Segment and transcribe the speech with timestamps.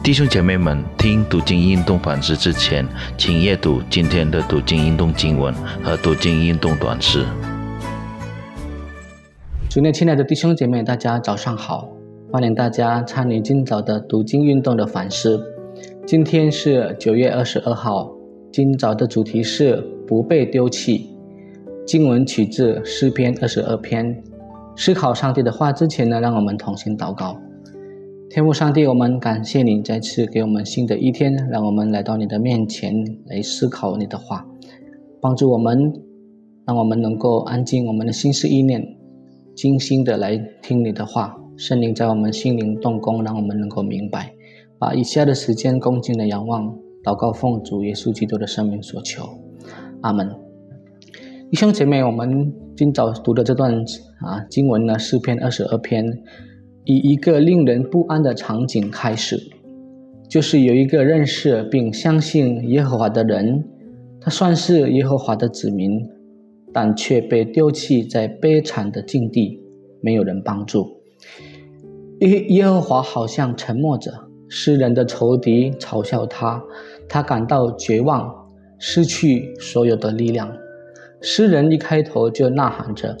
[0.00, 2.86] 弟兄姐妹们，听读经运动反思之前，
[3.18, 7.26] 请阅读今天的读经运动经文和读经运动短诗。
[9.68, 11.88] 主内亲爱的弟兄姐妹，大家早上好！
[12.32, 15.42] 欢迎大家参与今早的读经运动的反思。
[16.06, 18.10] 今天是九月二十二号，
[18.50, 19.76] 今早的主题是
[20.06, 21.10] 不被丢弃。
[21.86, 24.22] 经文取自诗篇二十二篇。
[24.76, 27.38] 思考上帝的话之前呢，让我们同心祷告。
[28.30, 32.94] 天父上帝，我们感谢你再次给我们新的一天，让我们来到你的面前
[33.24, 34.46] 来思考你的话，
[35.18, 35.94] 帮助我们，
[36.66, 38.86] 让我们能够安静我们的心思意念，
[39.56, 41.38] 精心的来听你的话。
[41.56, 44.34] 圣灵在我们心灵动工，让我们能够明白。
[44.78, 49.26] 把以下的时间恭敬的仰望，祷告奉主耶稣基督的生命所求，
[50.02, 50.28] 阿门。
[51.50, 53.74] 弟兄姐妹，我们今早读的这段
[54.20, 56.22] 啊经文呢，诗篇二十二篇。
[56.90, 59.38] 以一个令人不安的场景开始，
[60.26, 63.62] 就是有一个认识并相信耶和华的人，
[64.18, 66.00] 他算是耶和华的子民，
[66.72, 69.60] 但却被丢弃在悲惨的境地，
[70.00, 70.88] 没有人帮助。
[72.20, 74.10] 耶耶和华好像沉默着，
[74.48, 76.64] 诗人的仇敌嘲笑他，
[77.06, 78.34] 他感到绝望，
[78.78, 80.50] 失去所有的力量。
[81.20, 83.14] 诗人一开头就呐喊着：“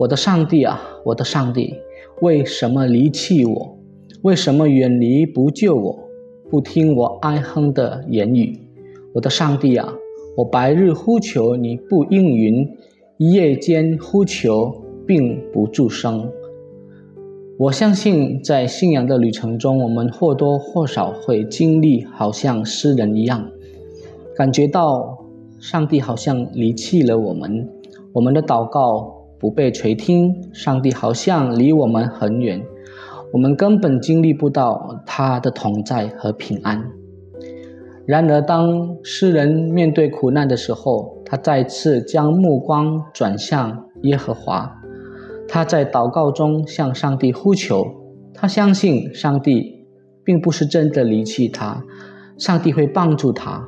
[0.00, 1.74] 我的上帝啊，我的上帝！”
[2.22, 3.78] 为什么离弃我？
[4.22, 5.98] 为什么远离不救我？
[6.50, 8.58] 不听我哀哼的言语？
[9.12, 9.92] 我的上帝啊，
[10.38, 12.66] 我白日呼求你不应允，
[13.18, 14.74] 夜间呼求
[15.06, 16.32] 并不助声。
[17.58, 23.50] 我相信，在信仰的旅程中，我们或多或少会经历，好像诗人一样，
[24.34, 25.26] 感觉到
[25.58, 27.68] 上帝好像离弃了我们，
[28.14, 29.19] 我们的祷告。
[29.40, 32.62] 不被垂听，上帝好像离我们很远，
[33.32, 36.84] 我们根本经历不到他的同在和平安。
[38.06, 44.70] 然而，当诗人面对苦难的时候，他再次将目光转向耶和华，
[45.48, 47.82] 他在祷告中向上帝呼求，
[48.34, 49.86] 他相信上帝
[50.22, 51.82] 并不是真的离弃他，
[52.36, 53.66] 上帝会帮助他。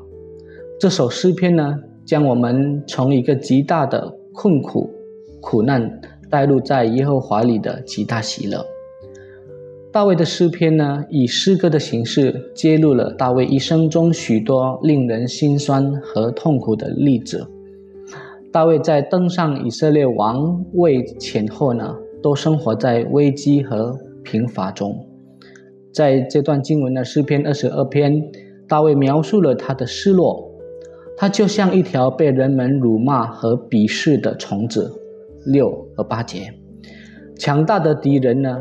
[0.78, 4.91] 这首诗篇呢，将我们从一个极大的困苦。
[5.43, 8.65] 苦难带入在耶和华里的极大喜乐。
[9.93, 17.47] 大卫的诗篇呢，以诗歌的形式揭露了大卫一生中许多令人心酸和痛苦的例子。
[18.51, 25.07] 大卫在登上以色列王位前后呢，都生活在危机和贫乏中。
[25.93, 28.31] 在这段经文的诗篇二十二篇，
[28.67, 30.51] 大卫描述了他的失落，
[31.19, 34.91] 他就像一条被人们辱骂和鄙视的虫子。
[35.45, 36.53] 六和八节，
[37.39, 38.59] 强大的敌人呢，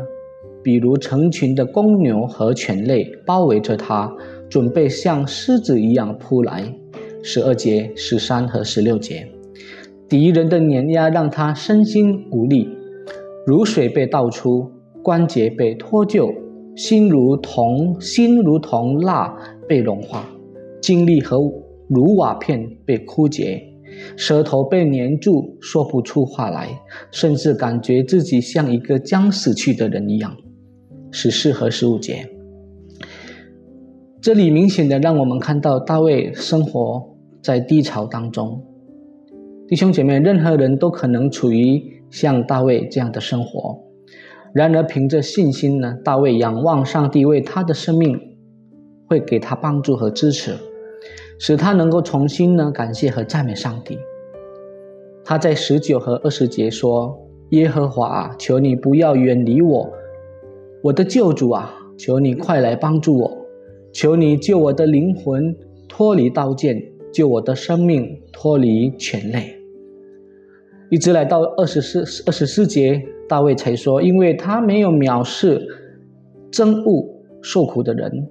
[0.62, 4.12] 比如成群的公牛和犬类包围着他，
[4.48, 6.64] 准备像狮子一样扑来。
[7.22, 9.26] 十二节、十三和十六节，
[10.08, 12.68] 敌人的碾压让他身心无力，
[13.46, 14.68] 如水被倒出，
[15.04, 16.34] 关节被脱臼，
[16.74, 19.36] 心如同心如同蜡
[19.68, 20.28] 被融化，
[20.80, 21.38] 精力和
[21.88, 23.71] 如瓦片被枯竭。
[24.16, 26.68] 舌头被粘住，说不出话来，
[27.10, 30.36] 甚至感觉自己像一个将死去的人一样。
[31.10, 32.28] 十四和十五节，
[34.20, 38.64] 这里明显的让我们看到大卫生活在低潮当中。
[39.68, 43.78] 弟兄姐妹，任何人都可能处于像大卫这样的生活。
[44.54, 48.18] 然而，凭着信心呢，大卫仰望上帝为他的生命
[49.08, 50.52] 会给他帮助和支持。
[51.44, 53.98] 使他能够重新呢感谢和赞美上帝。
[55.24, 57.18] 他在十九和二十节说
[57.50, 59.92] ：“耶和华，求你不要远离我，
[60.84, 63.36] 我的救主啊，求你快来帮助我，
[63.92, 65.52] 求你救我的灵魂
[65.88, 66.80] 脱离刀剑，
[67.12, 69.52] 救我的生命脱离犬类。”
[70.90, 75.60] 一直来到二十四二十四节，大卫才说：“因为他没有藐视
[76.52, 77.04] 憎恶
[77.42, 78.28] 受苦的人，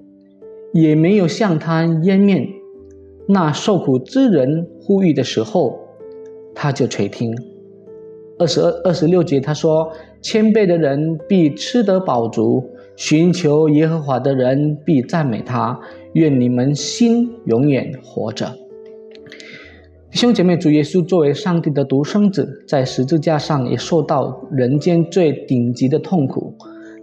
[0.72, 2.48] 也没有向他湮面。”
[3.32, 5.78] 那受苦之人呼吁的时候，
[6.54, 7.34] 他就垂听。
[8.38, 9.90] 二十二、二十六节他说
[10.20, 12.62] ：“谦卑的人必吃得饱足，
[12.94, 15.80] 寻求耶和华的人必赞美他。
[16.12, 18.54] 愿你们心永远活着。”
[20.12, 26.54] 弟兄姐妹，主耶稣作为上帝的独生子，在十字架上也受到人间最顶级的痛苦。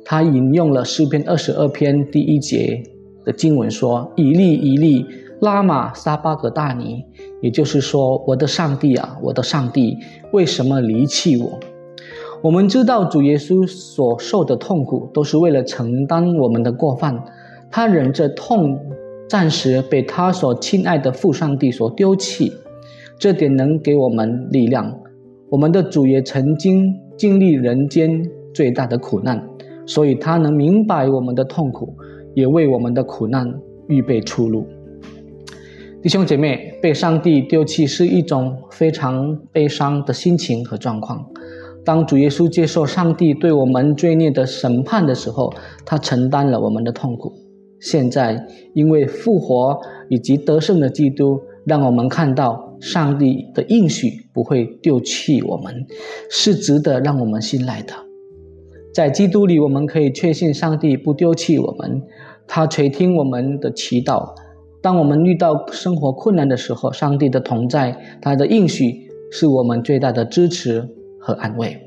[0.06, 2.84] 他引用了诗篇二十二篇第一节
[3.26, 5.04] 的经文说：“一粒一粒。”
[5.42, 7.06] 拉玛撒巴格大尼，
[7.42, 9.98] 也就是说，我的上帝啊，我的上帝，
[10.34, 11.60] 为什么离弃我？
[12.42, 17.24] 我们知道主耶稣所受的痛苦，都是为了承担我们的过犯，
[17.72, 18.80] 他忍着痛，
[19.30, 22.52] 暂时被他所亲爱的父上帝所丢弃，
[23.18, 24.94] 这点能给我们力量。
[25.50, 29.42] 我们的主也曾经经历人间最大的苦难，
[29.86, 31.96] 所以他能明白我们的痛苦，
[32.34, 33.54] 也为我们的苦难
[33.88, 34.66] 预备出路。
[36.02, 41.26] 弟兄姐妹，被上帝丢弃是一种非常悲伤的心情和状况。
[41.84, 45.54] 当主耶稣接受上帝对我们罪孽的审判的时候，
[45.86, 47.34] 他承担了我们的痛苦。
[47.82, 49.78] 现在，因为复活
[50.10, 55.86] 以及得胜的基督，让我们看到上帝的应许不会丢弃我们，
[56.32, 57.94] 是值得让我们信赖的。
[58.94, 62.02] 在基督里，我们可以确信上帝不丢弃我们，
[62.48, 64.34] 他垂听我们的祈祷。
[64.82, 70.88] 当我们遇到生活困难的时候，上帝的同在，他的应许是我们最大的支持
[71.20, 71.78] 和安慰。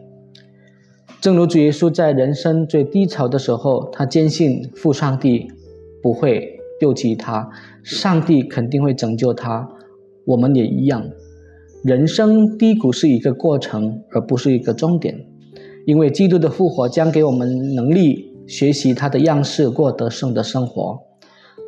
[1.20, 5.50] 正如主耶稣在人生最低潮的时候，他坚信父上帝。
[6.02, 7.48] 不会丢弃他，
[7.84, 9.68] 上帝肯定会拯救他。
[10.26, 11.08] 我们也一样，
[11.84, 15.24] 人生低谷是一个过程，而不是一个终点。
[15.86, 20.98] 因为基督的复活将给我们能力，学习他的样式，过得胜的生活。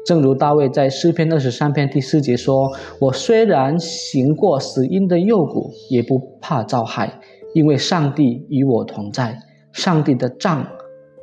[0.07, 2.71] 正如大卫在诗篇二十三篇第四节说
[3.01, 7.21] ：“我虽然行过死荫的幽谷，也不怕遭害，
[7.55, 9.39] 因为上帝与我同在。
[9.73, 10.67] 上帝的杖，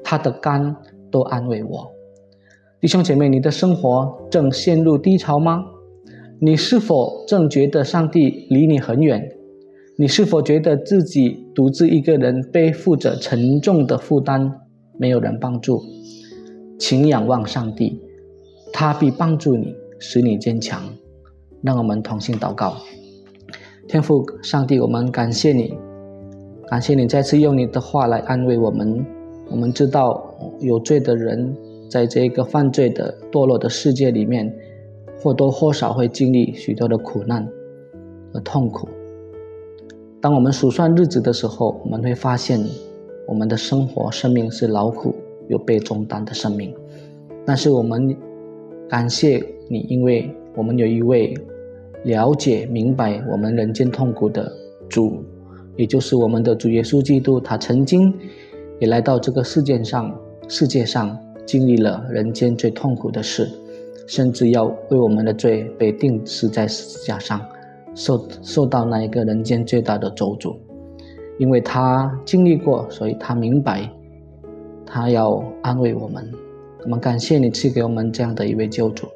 [0.03, 0.75] 他的肝
[1.11, 1.91] 都安慰我。”
[2.81, 5.63] 弟兄姐妹，你的生活正陷入低潮吗？
[6.39, 9.29] 你是否正觉得上帝离你很远？
[9.97, 14.51] 你是否觉得自己独自一个人背负着沉重的负担，
[14.97, 15.83] 没有人帮助？
[16.79, 18.01] 请仰望上帝，
[18.71, 20.81] 他必帮助你，使你坚强。
[21.61, 22.77] 让我们同心祷告，
[23.87, 25.77] 天父上帝，我们感谢你，
[26.67, 29.05] 感谢你再次用你的话来安慰我们。
[29.49, 31.55] 我们知道有罪的人。
[31.91, 34.49] 在这个犯罪的堕落的世界里面，
[35.21, 37.45] 或多或少会经历许多的苦难
[38.31, 38.87] 和痛苦。
[40.21, 42.65] 当我们数算日子的时候，我们会发现，
[43.27, 45.13] 我们的生活、生命是劳苦
[45.49, 46.73] 又被重担的生命。
[47.45, 48.15] 但是我们
[48.91, 51.33] 感谢你，因为我们有一位
[52.03, 54.51] 了解、明白我们人间痛苦的
[54.89, 55.23] 主，
[55.77, 57.39] 也就是我们的主耶稣基督。
[57.39, 58.13] 他曾经
[58.81, 60.13] 也来到这个世界上，
[60.49, 61.17] 世界上。
[61.43, 63.49] 经历了人间最痛苦的事，
[64.07, 67.41] 甚至要为我们的罪被钉死在十字架上，
[67.95, 70.55] 受受到那一个人间最大的咒诅。
[71.39, 73.89] 因为他经历过，所以他明白，
[74.85, 76.29] 他要安慰我们。
[76.83, 79.07] 我们感谢你赐给我们这样的一位救主。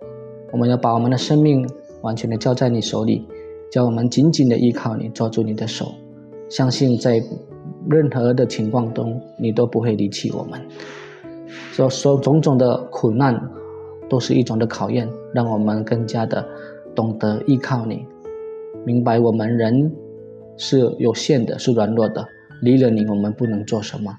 [0.51, 1.67] 我们要把我们的生命
[2.01, 3.27] 完全的交在你手里，
[3.71, 5.91] 叫我们紧紧的依靠你，抓住你的手，
[6.47, 7.21] 相信在
[7.89, 10.61] 任何的情况中，你都不会离弃我们。
[11.71, 13.49] 所所种种的苦难，
[14.07, 16.45] 都是一种的考验，让我们更加的
[16.93, 18.05] 懂得依靠你，
[18.85, 19.91] 明白我们人
[20.55, 22.25] 是有限的，是软弱的，
[22.61, 24.15] 离了你，我们不能做什么。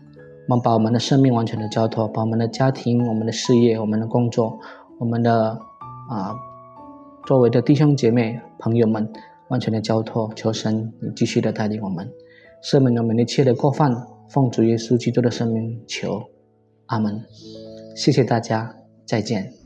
[0.49, 4.59] 我们把我们的生命完全的交托，把我们的家庭、我们的事业、我们的工作、
[4.99, 5.59] 我们的
[6.09, 6.35] 啊，
[7.27, 9.13] 周围的弟兄姐妹、朋友们，
[9.49, 12.09] 完全的交托，求神你继续的带领我们，
[12.63, 13.93] 赦免我们一切的过犯，
[14.29, 16.23] 奉主耶稣基督的生命求。
[16.87, 17.21] 阿门，
[17.97, 19.66] 谢谢大家，再见。